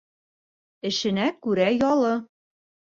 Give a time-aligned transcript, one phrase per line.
[0.91, 2.19] Эшенә күрә ялы.